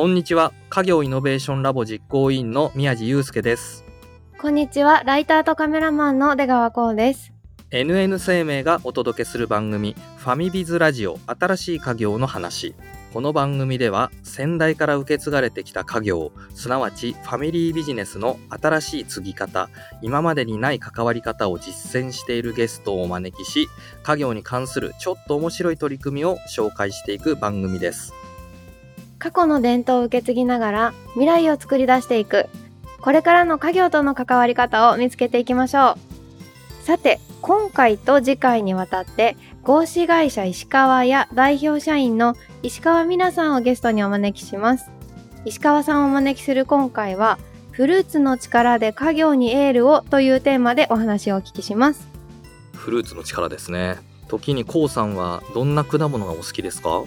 [0.00, 0.54] こんにちは。
[0.70, 3.84] 家業イノベーションラボ実行委員の宮地祐介です。
[4.40, 7.34] こんにちは、ライターとカメラマンの出川光です。
[7.70, 12.74] NN 生命がお届けする番組ファミビズラジオ新しい家業の話。
[13.12, 19.68] この番組では先代から受け継がれてきた家業すなわちファミリービジネスの新しい継ぎ方
[20.00, 23.68] 今までにない関わり方を実践しているゲストをお招きし
[24.04, 28.14] 家業に関するちょっと面白い取り組みを紹介していく番組です
[29.20, 32.48] 過去の伝統を受け継ぎながら未来を作り出していく、
[33.00, 35.96] これからの家業との関わり方を見つけていきましょ
[36.82, 36.84] う。
[36.84, 44.90] さて、今回と次回にわたって、合資会社石川や代表社員の石川美奈さんをゲストにお招きします。
[45.44, 47.38] 石川さんをお招きする今回は、
[47.72, 52.08] フルーツの力で家業にエールをというテーマでお話をお聞きします。
[52.74, 57.04] フルーツの力ですね時にこうさんはどんな果物がお好きですか？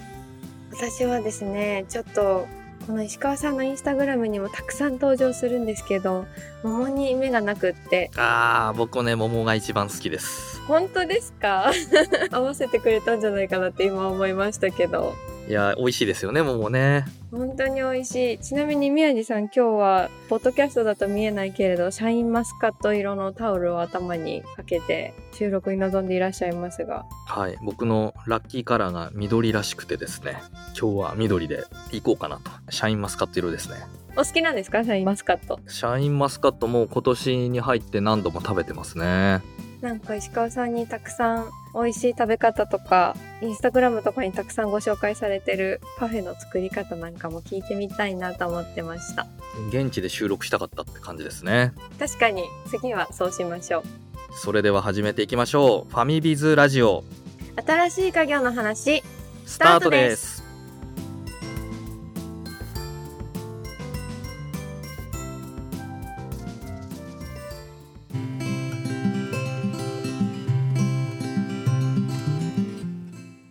[0.76, 2.46] 私はですねちょっと
[2.86, 6.26] この石川さんのインスタグラムにもたくさん登場するんですけど
[6.62, 8.10] 桃に目がなくって。
[8.16, 10.60] あー僕ね桃が一番好きです。
[10.66, 11.70] 本当ですか？
[12.30, 15.14] 合わせてくれたんじゃないかなって今思いましたけど
[15.46, 17.04] いや美味しいですよね桃ね。
[17.30, 18.38] 本当に美味しい。
[18.38, 27.04] ちなみに宮地さん今日はポッドキャストだと見えないけれどシャインマスカット色のタオルを頭にかけて収録に臨んでいらっしゃいますが。
[27.26, 27.58] はい。
[27.62, 30.38] 僕のラッキーカラーが緑らしくてですね。
[30.80, 32.50] 今日は緑でいこうかなと。
[32.70, 33.76] シャインマスカット色ですね。
[34.16, 34.82] お好きなんですか？
[34.82, 35.60] シャインマスカット。
[35.66, 39.42] シャインマスカットも今年に入って何度も食べてますね
[39.84, 49.26] なんか石川さんにたくさん美味しい食べ方とかインスタグラムとかにたくさんご紹介されてるパフェの作り方なんかも聞いてみたいなと思ってました。
[49.68, 51.74] 現地で収録したかったって感じですね。
[51.98, 53.82] 確かに次はそうしましょう
[54.32, 55.90] それでは始めていきましょう。
[55.92, 57.04] ファミビズラジオ。
[57.62, 59.02] 新しい家業の話
[59.44, 60.43] スタートです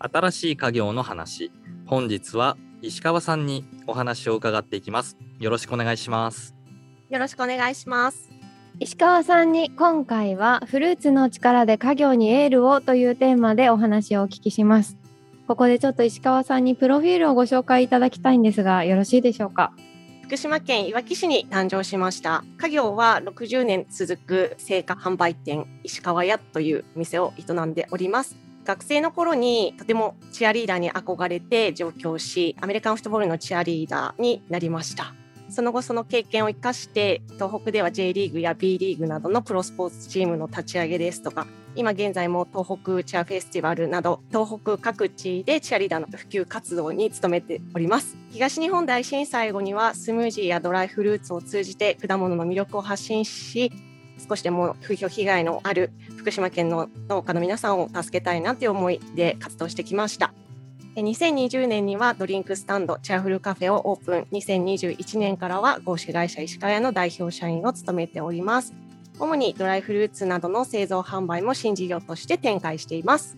[0.06, 1.50] 新しい家業の話
[1.86, 6.54] 本日は石川さんにお話を伺っていきますよろしくお願いします
[7.10, 8.30] よろしくお願いします。
[8.80, 14.98] 石川さんに今回はフルーツの力で家業にエールをというテーマでお話をお聞きします
[15.48, 19.74] ここでちょっと石川さんにプロフィールをご紹介いただきたいんですがよろしいでしょうか？
[20.24, 22.44] 福島県いわき市に誕生しました。
[22.58, 28.43] 家業は60年続く青果販売店石川屋という店を営んでおります。
[28.66, 35.14] 学生の頃にとてもチアリーダーに憧れて上京し、アメリカンフットボールのチアリーダーになりました。
[35.54, 53.72] その後その経験を生かして東北では J リーグや B リーグなどのプロスポーツチームの立ち上げですとか今現在も東北チアフェスティバルなど東北各地でチアリーダーの普及活動に努めております東日本大震災後にはスムージーやドライフルーツを通じて果物の魅力を発信し
[54.18, 60.34] 少しでも風評被害のある福島県の農家の皆さんを助けたいなという思いで活動してきました。
[60.96, 64.28] え2020年にはドリンクスタンドチェアフルカフェをオープン。
[64.32, 68.74] 2021年からは合資会社石川屋の代表社員を務めております。
[69.20, 73.38] 主にドライフルーツなどの製造販売も新事業として展開しています。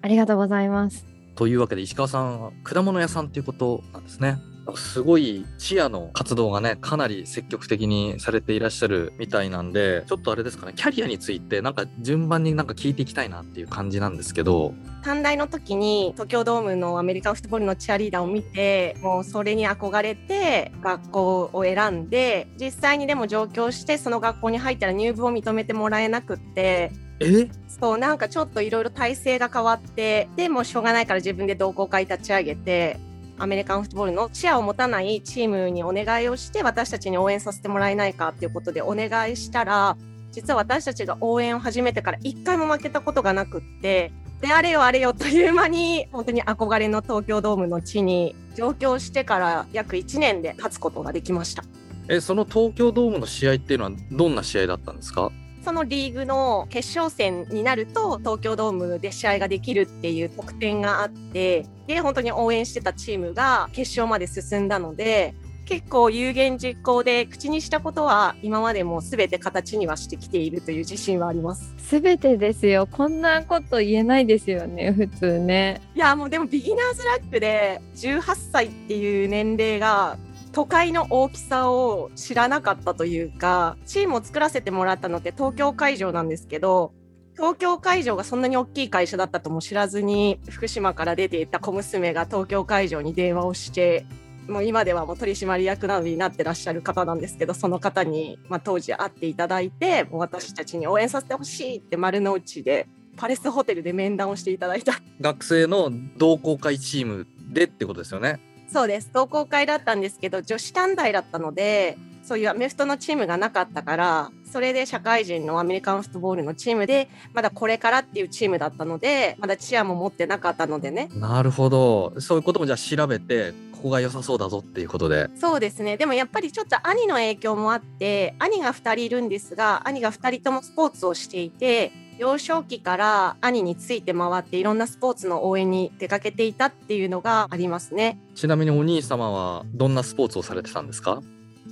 [0.00, 1.14] ありがとうございます。
[1.34, 4.38] というわけで石川さんは果物屋さんということなんですね
[4.76, 14.74] すごいチアの活動がねかなり積極的にされていらっしゃるみたいなんでちょっとあれですかねキャリアについてなんか順番になんか聞いていきたいなっていう感じなんですけど。
[15.02, 26.90] 短大の時に東京ドームのアメリカンフットボールのチアリーダーを見てもうそれに憧れて学校を選んで実際にでも上京してその学校に入ったら入部を認めてもらえなくって。
[27.20, 27.48] え？
[27.68, 32.98] そうなんかちょっといろいろ体制が変わってでもうしょうがないから自分で同好会立ち上げて
[33.38, 39.96] アメリカンフットボールのチアを持たないチームにお願いをして私たちに応援させてもらえないかっていうことでお願いしたら
[40.30, 51.64] 実は私たちが応援を始めてから一回も負けたことがなくってであれよあれよという間に本当に憧れの東京ドームの地に上京してから約1年で勝つことができました。
[52.08, 55.32] えその東京ドームの試合っていうのはどんな試合だったんですか？
[55.64, 65.34] そのリーグの決勝戦になると東京ドームで試合ができるっていう特典があってで本当に応援してたチームが決勝まで進んだので
[65.64, 71.74] 結構有言実行で口にしたことは今までも全て形にはしてきているという自信はあります。
[71.78, 78.22] すべてですよこんなこと言えないですよね普通ねいやもうでもビギナーズラックで18
[78.52, 80.16] 歳っていう年齢が
[80.54, 86.92] 都会の大きさを知らなかったというかチームを作らせてもらったのって東京会場なんですけど
[87.34, 94.06] 東京会場がそんなに大きい会社だったとも知らずに福島から出ていた小娘が東京会場に電話をして
[94.46, 102.86] もう今ではもう取締役などになってらっしゃる方なんですけどその方に、まあ、当時会っていただいてもう私たちに応援させてほしいって丸の内で
[103.16, 108.53] パレスホテルで面談をしていただいた学生の同好会チームでってことですよね。
[108.74, 122.20] そうです同好会だったんですけど女子短大だったのでそういうアメフトのチームがなかったからそれで社会人のアメリカンフットボールのチームでまだこれからっていうチームだったのでまだチアも持ってなかったのでねなるほど。
[122.20, 125.28] そういうこともじゃあ調べて、ここが良さそうだぞっていうことで。
[125.36, 138.18] そうですねでもやっぱりちょっと兄の影響もあって兄が2人いるんですが兄が2人ともスポーツをしていて幼少期から兄について回っていろんなスポーツの応援に出かけていたっていうのがありますね。
[138.34, 141.22] ちなみにお兄様はどんなスポーツをされてたんですか？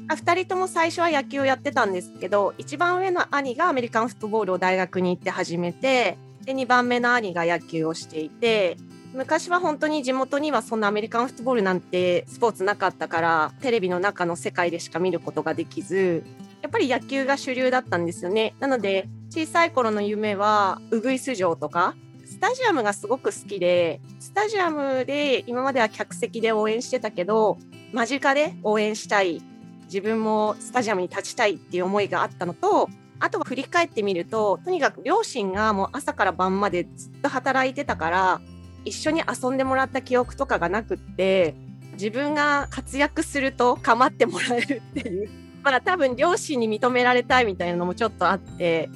[0.09, 8.77] あ2人とも最初は野球をやってたんですけど一番上の兄がアメリカンフットボールを大学に行って始めてで2番目の兄が野球をしていて
[9.13, 16.25] 昔は本当に地元にはそんなアメリカンフットボールなんてスポーツなかったからテレビの中の世界でしか見ることができず
[16.63, 18.55] やっぱり野球が主流だったんですよね。
[18.61, 21.95] なので小さい頃の夢はウグイス城とか
[22.25, 27.59] スタジアムがすごく好きでスタジアムで今までは客席で応援してたけど
[27.93, 29.43] 間近で応援したい
[29.85, 32.89] 自分もスタジアムに立ちたいっていう思いがあったのと
[33.21, 38.41] あとは振り返ってみるととにかく両親がもう朝から晩までずっと働いてたから
[38.85, 41.55] 一緒に遊んでもらった記憶とかがなくって
[41.95, 45.31] 自分が活躍すると構ってもらえるっていう
[45.63, 48.89] まあ多分両親に認められたいみたいなのもちょっとあって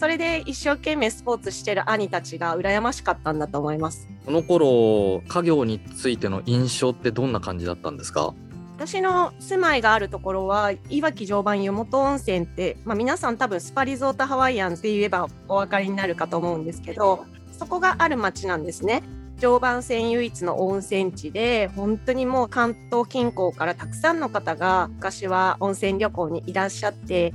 [0.00, 4.08] それで一生懸命スポーツしてる兄たちが羨ましかったんだと思います。
[4.26, 8.34] この頃、家業についての印象ってどんな感じだったんですか？
[8.76, 19.04] 私の住まいがあるところはいわき常磐湯本温泉って、まあ、皆さん多分スパリゾートハワイアンって言えばお分かりになるかと思うんですけどそこがある町なんですね。
[19.38, 27.32] 常磐線唯一の温泉地で本当にもう関東近郊からたくさんの方が昔は温泉旅行にいらっしゃって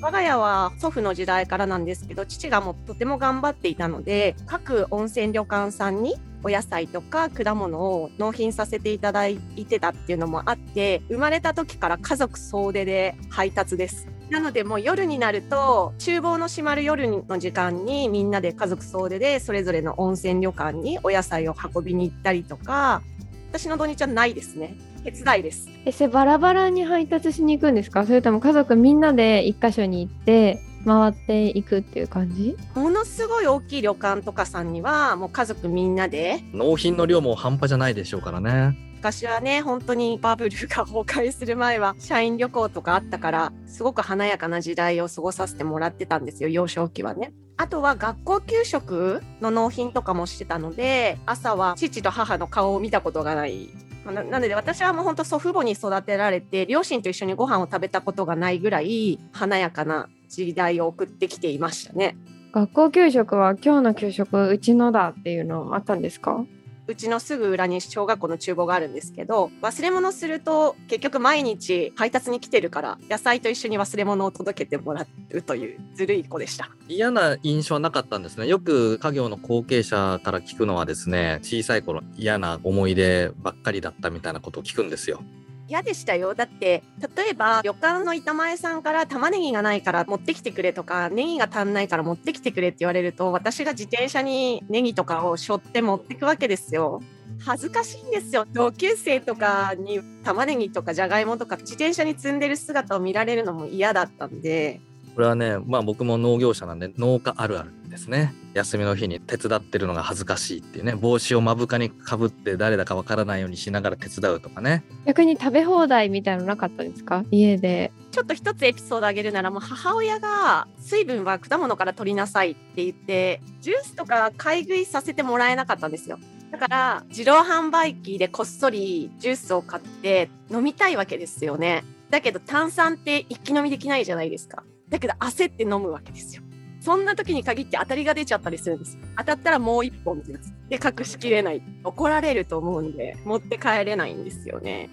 [0.00, 14.06] 我が家は祖父の時代からなんですけど父がもうとても頑張っていたので各温泉旅館さんにお野菜とか果物を納品させていただいてたっていうのもあって生まれた時から家族総出で配達です。
[14.30, 23.02] なのでもう夜になると厨房の閉まる夜の時間にみんなで家族総出でそれぞれの温泉旅館にお野菜を運びに行ったりとか
[23.50, 24.76] 私の土日はないですね。
[25.04, 25.68] 手伝いです。
[25.86, 28.04] えそれバラバラに配達しに行くんですか？
[28.04, 32.54] それとも家族みんなで一箇所に行って回っていくっていう感じ？
[32.74, 36.40] ものすごい大きい旅館とかさんにはもう家族みんなで。
[36.52, 38.76] 納品の量も半端じゃないでしょうからね。
[38.98, 47.32] 昔はね本当にバブルが崩壊する前は 社員旅行とかあったからすごく華やかな時代を過ごさせてもらってたんですよ幼少期はね。
[47.56, 53.68] あとは学校給食の納品とかもしてたので朝は父と母の顔を見たことがない。
[54.04, 62.16] ななので私はもう本当祖父母に育てられて両親と一緒にご飯を食べたことがないぐらい華やかな時代を送ってきていましたね。
[62.52, 66.44] 学校給食は今日の給食うちのだっていうのあったんですか？
[66.88, 78.46] うちのすぐ裏に小学校の厨房があるんですけど忘れ物すると結局毎日配達に来てるから野菜と一緒に忘れ物を届けてもらうというずるい子でした嫌な印象はなかったんですね。
[78.46, 85.22] よく家業の後継者から聞くのはですね、小さい頃嫌な思い出ばっかりだったみたいなことを聞くんですよ。
[85.68, 86.34] 嫌でしたよ。
[86.34, 86.82] だって
[87.16, 97.02] 例えば旅館の板前さんから玉ねぎがないから持ってきてくれとかネギが足んないから持ってきてくれって言われると私が自転車にネギとかを背負って持ってくわけですよ。
[97.40, 98.46] 恥ずかしいんですよ。
[98.52, 104.80] 同級生とかに玉ねぎとかじゃがいもとか自転車に積んでる姿を見られるのも嫌だったんで。
[105.18, 108.32] これはね、まあ僕も農業者なんで農家あるあるですね。
[108.54, 114.84] 休みの日に手伝ってるのが恥ずかしいっていうね、帽子を目深にかぶって誰だかわからないようにしながら手伝うとかね。
[115.06, 117.24] 逆に食べ放題みたいなのなかったんですか？
[117.32, 117.90] 家で。
[118.12, 126.20] ちょっと一つエピソードあげるならもう母親が水分は果物から取りなさいって言ってジュースとか買い食いさせてもらえなかったんですよ。
[126.52, 131.82] だから自動販売機でこっそりジュースを買って飲みたいわけですよね。
[132.08, 136.42] だけど炭酸って一気飲みできないじゃないですかだけど焦って飲むわけですよ
[136.80, 144.88] そんな時に限って当たりが出ちゃったりするんです当たったらもう一本ってやつで隠しきれない怒られると思うんで持って帰れないんですよね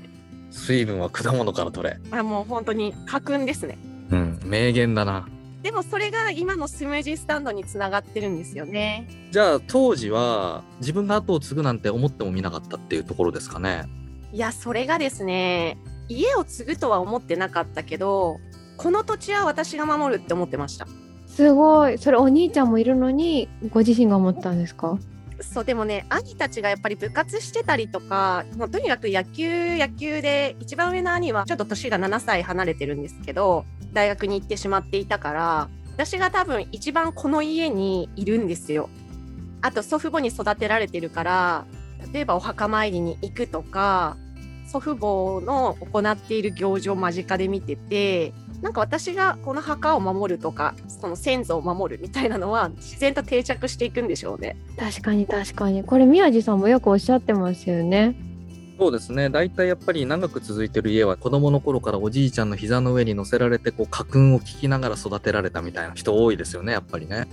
[0.52, 2.00] 水分は果物から取れ。
[2.12, 3.78] あもう本当に家訓ですね
[4.12, 5.28] うん、名言だな。
[5.64, 9.08] でもそれが今のスムージースタンドにつながってるんですよね。
[9.32, 13.86] じゃあ当時は自分が後を継ぐなんて思ってもみなかったっていうところですかね。
[14.32, 18.38] いやそれがですね家を継ぐとは思ってなかったけど
[18.78, 20.88] この土地は私が守るって思ってました。
[21.28, 24.98] すごいそれお兄ちゃんもいるのにご自身が思ったんですか？
[25.42, 38.90] そうでもね兄たちがやっぱり部活してたりとかもうとにかく野球野球で一番上の兄はちょっと年が7歳離れてるんですけど大学に行ってしまっていたから私が多分一番この家にいるんですよ。
[39.62, 41.66] あと祖父母に育てられてるから
[42.14, 44.16] 例えばお墓参りに行くとか
[44.68, 48.32] 祖父母の行っている行事を間近で見てて
[48.66, 54.58] なんか私がこの墓を守るとかその先祖を守るみたいなのは自然と定着していくんでしょうね。
[54.76, 58.16] 確かに確かにこれ宮地さんもよくおっしゃってますよね
[58.80, 59.30] そうですね。
[59.30, 67.28] 大体やっぱり長く続いてる家は子供の頃からおじいちゃんの膝の上に乗せられてこう家訓を聞きながら育てられたみたいな人多いですよね、やっぱりね。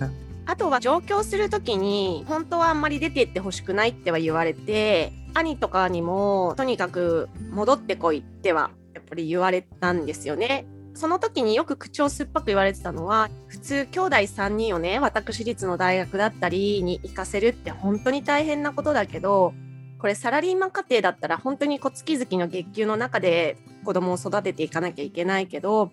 [0.45, 10.67] あとは上京する時に本当はあんまり出てってほしくないっては言われて兄とかにもとにかく戻ってこいってはやっぱり言われたんですよね。
[10.95, 19.53] その時によく口を酸っぱく言われてたのは普通兄弟3人をね私立の大学だったりに行かせるって本当に大変なことだけど
[19.99, 25.91] これサラリーマン家庭だったら本当に月々の月給の中で子供を育てていかなきゃいけないけど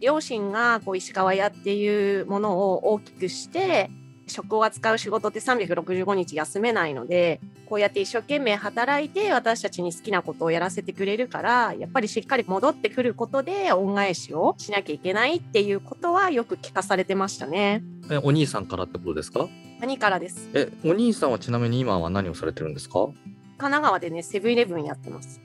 [0.00, 3.88] 両親がこう石川屋っていうものを大きくして
[4.32, 17.82] 食を扱う仕事って365日休めないのでこうやって一生懸命働いて私たちに好きなことをやらせてくれるからやっぱりしっかり戻ってくることで恩返しをしなきゃいけないっていうことはよく聞かされてましたね。
[18.10, 19.48] え、お兄さんからってことですか？
[19.80, 23.06] 何からですえ、お兄さんはちなみに今は何をされてるんですか？
[23.58, 25.40] 神奈川でねセブンイレブンやってます。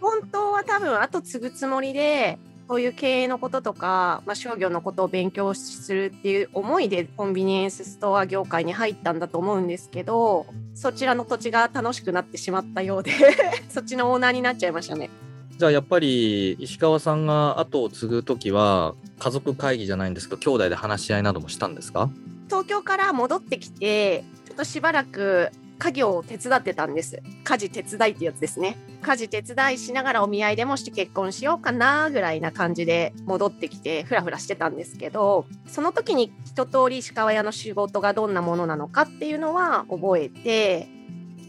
[0.00, 2.38] 本当は多分後継ぐつもりで
[2.70, 10.46] そういう経営のこととか、まあ、商業のことを勉強するっていう思いでコンビニエンスストア業界に入ったんだと思うんですけど
[10.76, 13.10] そちらの土地が楽しくなってしまったようで
[13.68, 15.10] そっちのオーナーになっちゃいましたね。
[15.58, 22.08] じゃあやっぱり石川さんが後を継ぐ時は家族会議じゃないんですけど兄弟で話し合いなどもしたんですか？
[22.46, 25.50] 東京から戻ってきてちょっとしばらく
[25.80, 27.22] 家業を手伝ってたんです。
[27.42, 28.76] 家事手伝いってやつですね。
[29.00, 40.88] 家事手伝いしながらお見合いでもして結婚しようかなぐらいな感じで戻ってきてフラフラしてたんですけどその時に一通り石川屋の仕事がどんなものなのかっていうのは覚えて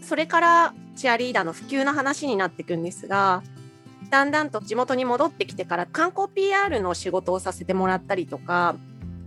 [0.02, 3.44] それからチアリーダーの普及の話になっていくんですが
[4.10, 8.76] だんだんと地元に戻ってきてから観光 PR の仕事をさせてもらったりとか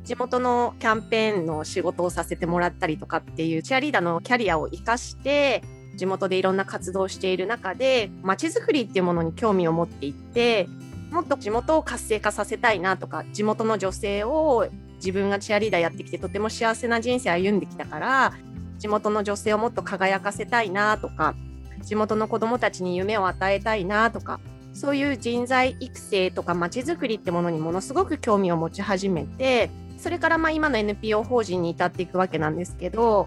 [0.05, 5.63] 地元のキャンペーンの仕事をさせてもらったりとかっていうチアリーダーのキャリアを生かして
[5.97, 10.69] 地元でいろんな活動をしている中でまちづくりっていうものに興味を持っていって
[11.11, 18.33] もっと地元を活性化させたいなとか地元の女性を自分がチアリーダーやってきてとても幸せな人生歩んできたから
[18.79, 21.35] 地元の女性をもっと輝かせたいなとか
[21.83, 24.41] 地元の子どもたちに夢を与えたいなとか
[24.73, 29.71] そういう人材育成とかまちづくりってものにものすごく興味を持ち始めて
[30.05, 33.27] それからまあ今の NPO 法人に至っていくわけなんですけど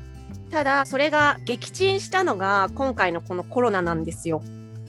[0.51, 4.43] ただそれが撃沈したのが今回のこのコロナなんですよ。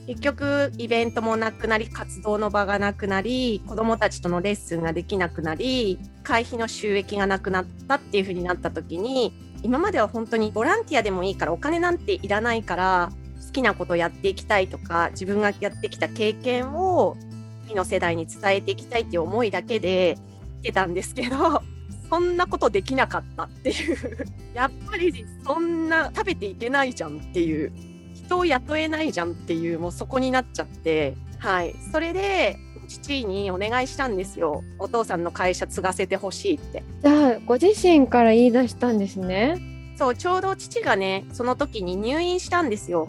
[0.05, 13.09] 結局イベントもなくなり活動の場がなくなり子どもたちとのレッスンができなくなり会費の収益がなくなったっていう風になった時に今までは本当にボランティアでもいいからお金なんていらないから
[13.45, 17.17] 好きなことをやっていきたいとか自分がやってきた経験を
[17.65, 20.19] 次の世代に伝えていきたいっていう思いだけで
[20.61, 21.63] 来てたんですけど
[22.09, 23.97] そんなことできなかったっていう。
[24.53, 27.71] やっぱりそんな食べていけないじゃんっていう
[28.13, 31.15] 人を雇えないじゃんっていうもうそこになっちゃって。
[31.37, 31.75] はい。
[31.91, 34.63] それで父にお願いしたんですよ。
[34.79, 36.83] お父さんの会社継がせてほしいって。
[37.03, 39.57] じゃあご自身から言い出したんですね。
[39.97, 43.07] そうちょうど父がねその時に入院したんですよ。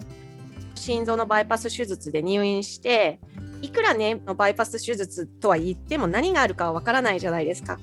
[0.75, 3.19] 心臓のバイパス手術で入院して
[3.61, 7.79] いくらねバイパス手術とは言っても何があるかはわからないじゃないですか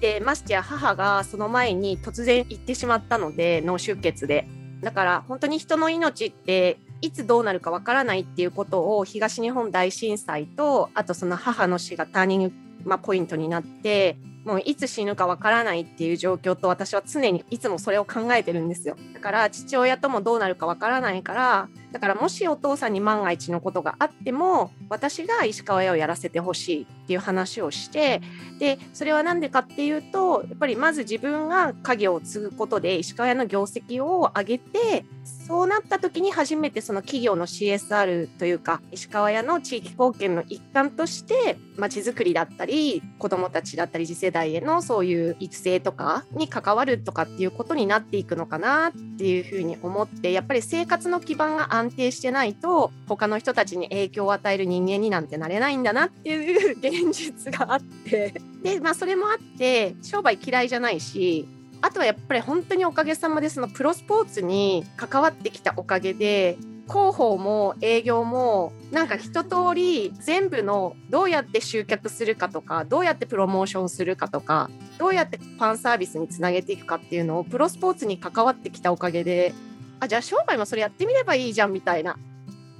[0.00, 4.48] でましてや母がその前に突然行ってしまったので脳出血で。
[4.82, 12.52] だから本当に人の命っていつどうなるかわからないっていうことを東日本大震災とあとその母の死がターニング、
[12.84, 18.96] まあ、ポイントになってもういつ死ぬかわからないっていう状況と私は常にいつもそれを考えてるんですよ。
[19.12, 27.05] だから父親ともどうなるかわからないからだからもしお父さんに万が一のことがあっても私が石川屋をやらせてほしい。
[27.06, 28.20] っていう話をして
[28.58, 35.04] でそれは何でかっていうとやっぱりまず自分が家業を継ぐことで石川屋の業績を上げて
[35.46, 58.34] そうなった時に初めてその企業の CSR というか石川屋の地域貢献の一環としてまちづくりだったり子どもたちだったり次世代へのそういう育成とかに関わるとかっていうことになっていくのかなっていうふうに思ってやっぱり生活の基盤が安定してないと他の人たちに影響を与える人間になんてなれないんだなっていう現実があって。
[58.62, 61.46] でまあそれもあって商売嫌いじゃないし
[61.82, 66.56] あとはやっぱり本当におかげさまでそのプロスポーツに関わってきたおかげで
[66.88, 79.52] 広報も営業もなんか一通り全部のどうやって集客するかとかどうやってプロモーションするかとかどうやってファンサービスにつなげていくかっていうのをプロスポーツに関わってきたおかげで
[79.98, 82.16] あじゃあ商売もそれやってみればいいじゃんみたいな。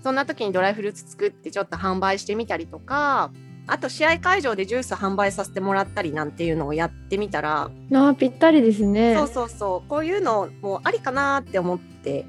[0.03, 3.33] そんな時にドライフルーツ作ってちょっと販売してみたりとか
[3.67, 9.15] あと試合会場でジュース販売させてもらったりなんていうのをやってみたらあぴったりですね。
[9.17, 12.25] そうそうそうこういうのもありかなって思って。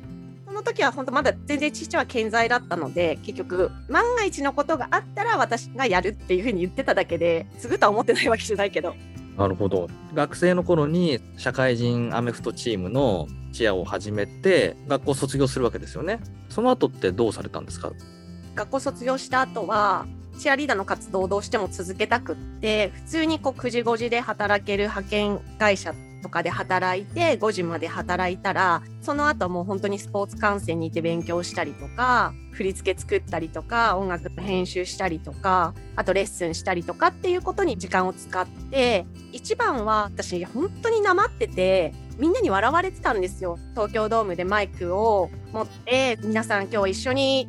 [0.45, 8.95] その時は本当まだ全然父は健在だったので結局万が一のことがあったら私がやるっていうふうに言ってただけですぐとは思ってないわけじゃないけど。
[9.37, 9.87] なるほど。
[10.15, 16.19] 学生の頃に社会人アメフトチームのチアを始めて学校卒業するわけですよね。
[16.49, 17.91] その後ってどうされたんですか？
[18.55, 43.59] 学校卒業した後はチアリーダーの活動をどうしても続けたくって普通にこう9時5時で働ける派遣会社とかで働いて5時まで働いたらその後もう本当にスポーツ観戦に行って勉強したりとか振り付け作ったりとか音楽編集したりとかあとレッスンしたりとかっていうことに時間を使って一番は私本当になまっててみんなに笑われてたんですよ。
[43.75, 47.47] 東京ドームでマイクを持って皆さん今日一緒に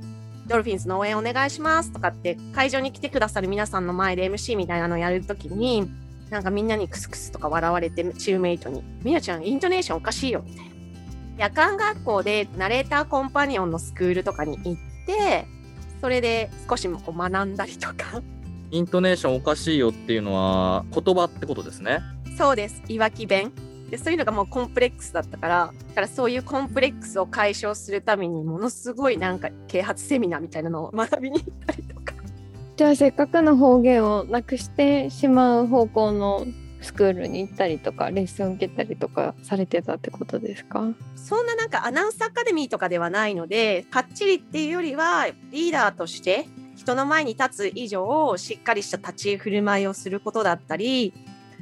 [0.48, 5.88] ドルフィンズの応援お願いしますとかって会場に来てくださる皆さんの前で MC みたいなのをやるときに
[6.30, 10.72] なんかみんなにクスクスとか笑われてチームメイトに「みやちゃんイントネーションおかしいよ」みたいな。
[11.38, 14.76] 夜間学校でナレーターコンパニオンのスクールとかに行っ
[15.06, 15.46] て
[16.00, 18.22] それで少しもこう学んだりとか。
[18.70, 22.00] イントネーションおかしいよっていうのは言葉ってことですね。
[22.36, 22.82] そうです。
[22.88, 23.52] いわき弁
[23.90, 32.14] でそういうのがもうコンプレックスだったからだからそういうコンプレックスを解消するためにものすごいなんか啓発セミナーみたいなのを学びに行ったりとか。
[32.76, 36.46] じゃあせっかくの方言をなくしてしまう方向の
[36.80, 40.84] スクールに行ったりとかレッスン受けたりとかされてたってことですか？
[41.16, 51.12] そんななんかアナウンスアカデミーとかではないのでかっちりっていうよりはリーダーとして人の前に立つ以上しっかりした立ち振る舞いをすることだったり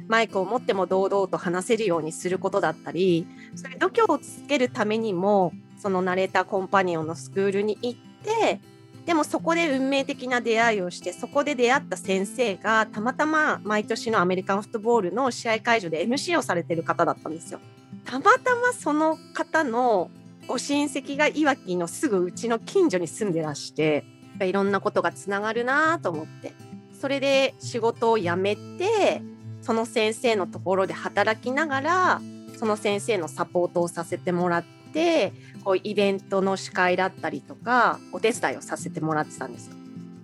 [0.07, 8.59] マイクを持っても堂々と話せるようにすることだったりそれ度胸をつけるためにもそのナレーターコンパニオンのスクールに行って
[9.05, 17.61] でもそこで運命的な出会いをしてそこで出会った先生がたまたま毎年のアメリカンフットボールの試合会場で MC をされてる方だったんですよ。
[18.03, 20.11] たまたまその方の
[20.47, 24.05] ご親戚がいわきのすぐうちの近所に住んでらして
[24.41, 26.53] いろんなことがつながるなと思って
[26.99, 29.21] それで仕事を辞めて
[29.67, 32.21] その先生のところで働きながら
[32.57, 35.33] その先生のサポートをさせてもらって
[35.65, 39.75] こうイベントの司会だったりとかお手伝いをさせてもらってたんですよ。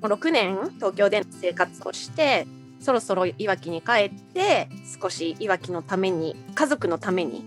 [0.01, 2.47] もう6年東京での生活をして
[2.79, 4.69] そろそろいわきに帰って
[5.01, 7.43] 少しいわきのために家族のために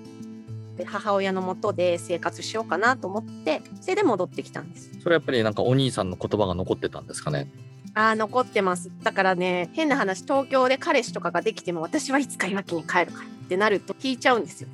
[0.84, 7.50] 母親のもとで生活しようかなと思ってそれで戻ってきたんですそれやっぱりなんかお兄さんの言葉が残ってたんですかね？
[7.94, 8.90] あー残ってます。
[9.02, 14.68] だからね変な話東京で彼氏とかができても私はいつかいわきに帰るからってなると聞いちゃうんですよ。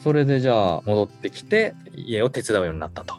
[0.00, 3.14] それでじゃあ戻ってきて家を手伝うようになったと。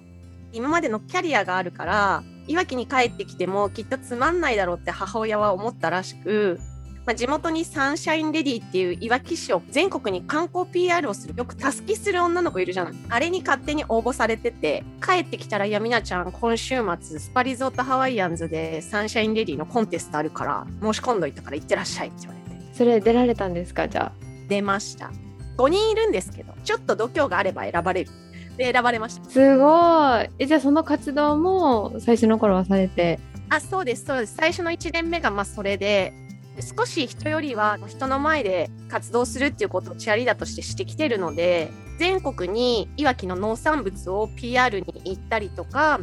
[0.52, 6.60] 今までのキャリアがあるからいわきに帰ってきてもきっとつまんないだろうって母親は思ったらしく、
[7.06, 12.94] まあ、地元にサンシャインレディっていういわき市を全国に観光 PR をするよくたすきする女の子いるじゃない。
[13.10, 22.63] あれに勝手に応募されてて帰ってきたら「いやみなちゃん今週末スパリゾートハワイアンズでサンシャインレディのコンテストあるから申し込んどいたから行ってらっしゃい」って言われて。
[22.74, 23.88] それ出られたんですか？
[23.89, 24.12] じゃあ。
[24.48, 25.12] 出ました。
[25.58, 28.12] 5人いるんですけどちょっと度胸があれば選ばれる。
[28.58, 29.30] で選ばれました。
[29.30, 30.30] すごい。
[30.39, 33.20] えじゃあその活動も最初の頃はされて？
[33.50, 34.36] あそうですそうです。
[34.36, 36.13] 最初の1年目がまあそれで
[36.62, 46.00] 少し人よりは人の前で活動するっていうことをチアリーダーとしてしてきてるので全国にいわきの農産物を PR に行ったりとか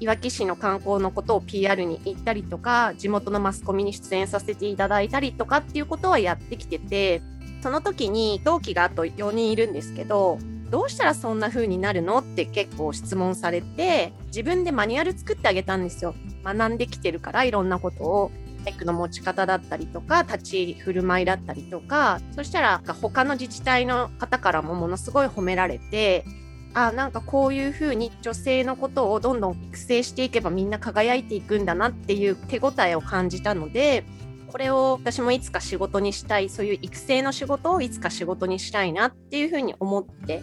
[0.00, 7.22] いわき市の観光のことを PR に行ったりとか地元のマスコミに出演させていただいたりとかっていうことはやってきてて
[7.62, 10.38] その時に同期があと4人いるんですけど
[10.70, 16.16] どうしたらそんな風になるのって結構質問されて自分でマニュアル作ってあげたんですよ。
[16.42, 18.30] 学んできてるからいろんなことを。
[18.64, 26.24] マイクの持ち方だったりとか立ち振る舞いだったりとかそしたら他の自治体の方からもものすごい褒められて
[26.72, 34.04] あなんかこういうふうに女性のことをどんどん育成していけばみんな輝いていくんだなっていう手応えを感じたので
[34.48, 40.42] これを私もいつか仕事にしたいそういう育成の仕事をいつか仕事にしたいなっていうふうに思って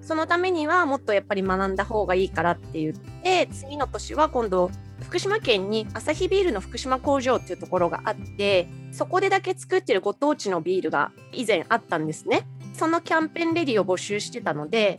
[0.00, 4.70] そのためにはもっとやっぱり学んだ方がいいからって言って次の年は今度
[5.06, 12.44] 福島県にアサヒビールの福島工場っていうところがあってそこでだけ作ってるご当地のビールが以前あったんですね。
[12.74, 14.98] そのキャンペーンレディを募集してたので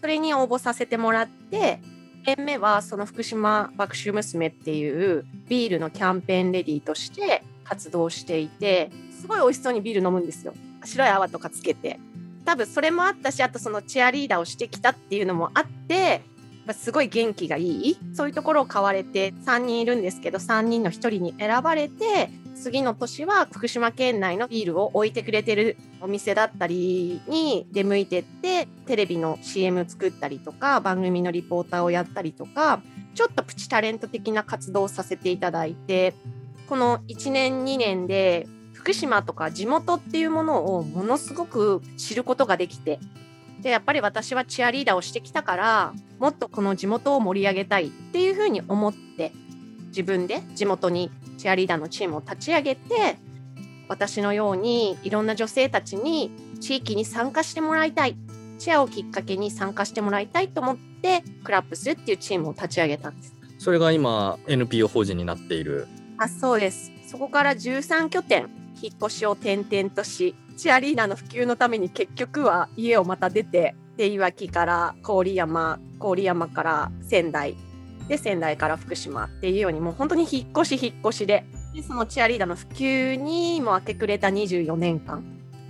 [0.00, 1.80] それに応募させてもらって
[2.26, 10.52] 1目はその福島爆臭娘っていうビールのキャンペーンレディとして活動していてすごい美味しそうにビール飲むんですよ。
[10.84, 11.98] 白い泡とかつけて。
[12.44, 16.22] 多分それもあったしあとそのチアリーダーをしてきたっていうのもあって
[16.72, 17.98] すごい元気がいい？
[18.14, 32.80] そういうところを買われて3人いるんですけど3人の1人に選ばれて次の年は福島県内のビールを置いてくれてるお店だったりに出向いてってテレビの CM 作ったりとか番組のリポーターをやったりとか
[33.14, 36.14] ちょっとプチタレント的な活動をさせていただいて
[36.68, 43.00] この1年2年で福島とか地元っていうものをものすごく知ることができて
[43.62, 49.32] でやっぱり私はチアリーダーをしてきたからもっとこの地元を盛り上げたいっていうふうに思って
[49.88, 53.18] 自分で地元にチアリーダーのチームを立ち上げて
[53.88, 58.16] 私のようにいろんな女性たちに地域に参加してもらいたい
[58.58, 63.36] チアをきっかけに参加してもらいたいと思ってクラップするっていうチームを立ち上げたんです。
[63.58, 65.88] それが今 NPO 法人になっている
[66.18, 68.48] あそうですそこから13拠点
[68.80, 77.54] 引っ越しを転々としチアリーダーの普及のために結局は家をまた出てでいわきから郡山郡山から仙台
[78.08, 85.22] で仙台から福島っていうようにもう本当に引っ越し引っ越しででそのチアリーダーの普及にも明け暮れた24年間。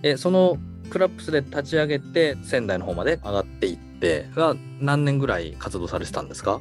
[0.02, 0.56] えその
[0.90, 6.60] クラップスで立ち上げて仙台の方まで上がっていってが何年ぐらい活動されてたんですか？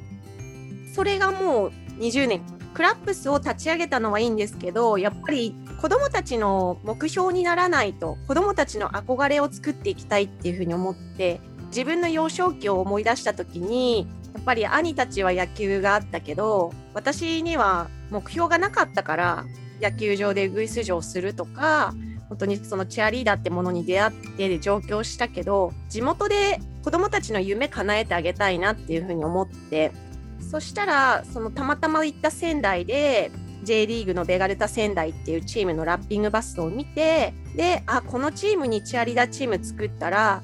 [0.95, 2.41] それがもう20年。
[2.73, 19.45] クラップスを立ち上げたのはいいんですけどやっぱり子どもたちの目標にならないと子どもたちの憧れを作っていきたいっていうふうに思って自分の幼少期を思い出した時にやっぱり兄たちは野球があったけど私には目標がなかったから
[19.81, 21.93] 野球場でウグイス嬢をするとか
[22.29, 29.91] 本当にそのチアリーダーってものに出会って上京したけど地元で子どもたちの夢叶えてあげたいなっていうふうに思って
[30.51, 33.31] そしたらそのたまたま行った仙台で
[33.65, 40.41] J リーグのベガルタ仙台っていうチームのラッピングバスを見てであこのチームにチアリーダーチーム作ったら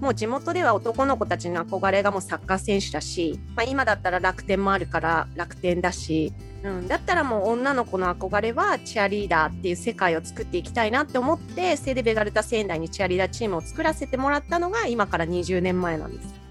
[0.00, 6.32] もう地元では男の子たちの憧れがもうサッカー選手だし、まあ、今だったら楽天もあるから楽天だし、
[6.62, 16.43] うん、だったらもう女の子の憧れはチアリーダーっていう世界を作っていきたいなって思ってそれでベガルタ仙台にチアリーダーチームを作らせてもらったのが今から20年前なんです。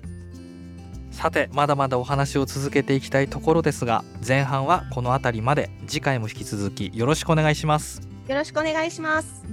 [1.13, 5.69] さてまだまだお話を続けていきたいところですが前半はこの辺りまで。
[5.87, 8.01] 次回も引き続きよろしくお願いします。
[8.27, 9.43] よろしくお願いします。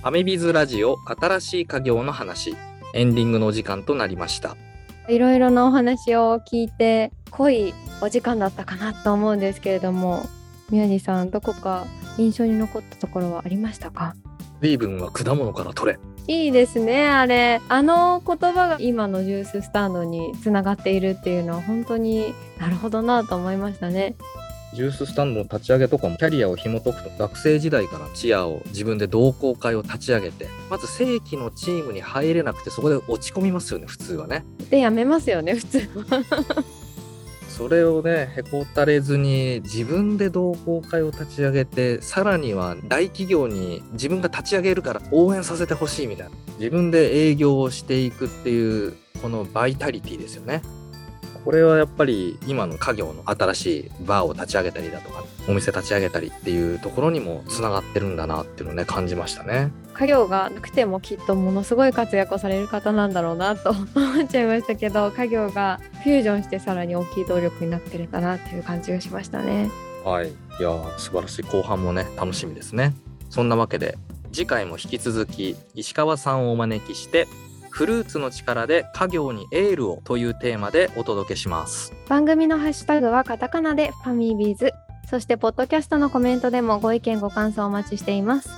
[0.00, 2.54] ファミビズラジオ新しい家業の話。
[2.92, 4.56] エンディングのお時間となりました
[5.10, 10.26] いろいろなお話を聞いて濃いお時間だったかなと思うんですけれども
[10.70, 11.84] 宮地さんどこか
[12.16, 14.14] 印象に残ったところはありましたか？
[14.60, 15.98] 水分は果物から取れ。
[16.26, 17.60] いいですねあれ。
[17.68, 24.14] あの言葉が今のジューススタンドにつながっているっていうのは本当になるほどなと思いましたね
[24.74, 34.44] ジューススタンドの立ち上げとかもキャリアを紐解くと学生時代からチアを自分で同好会を立ち上げてまず正規のチームに入れなくてそこで落ち込みますよね普通はね。
[34.70, 36.24] でやめますよね普通は。
[37.48, 46.32] それをねへこたれずに自分で同好会を立ち上げてさらには大企業に自分が立ち上げるから応援させてほしいみたいな。
[46.58, 50.62] 自分で営業をしていくっていうこのバイタリティですよね
[51.44, 59.70] これはやっぱり今の家業の新しいバーを立ち上げたりだとかお店立ち上げたりっていうところにもつながってるんだなっていうのをね感じましたね。
[59.94, 69.70] 家業がなくてもきっとものすごい活躍をされる方なんだろうなと思っちゃいましたけど家業がフュージョンしてさらに大きい動力になってるんだなっていう感じがしましたね。
[70.04, 70.28] はい。
[70.28, 71.42] いや素晴らしい。
[71.42, 72.94] 後半もね楽しみですね。
[73.28, 73.98] そんなわけで
[74.32, 77.26] 次回も引き続き石川さんをお招きして
[77.70, 81.92] フルーツの力で家業にエールをというテーマでお届けします。
[82.08, 84.72] 番組のハッシュタグはカタカナでファミビーズ。
[85.08, 88.50] そしてポッドキャストのコメントでもご意見ご感想お待ちしています。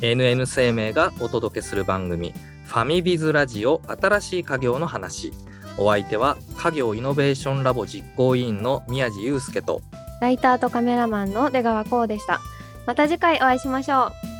[0.00, 2.32] NN 生命がお届けする番組
[2.66, 5.32] ファミビズラジオ新しい家業の話。
[5.78, 9.80] お相手は家業イノベーションラボ実行委員の宮地祐介と
[10.20, 12.40] ライターとカメラマンの出川光でした。
[12.86, 14.37] また次回お会いしましょう